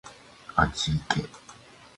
[0.55, 1.19] あっちいけ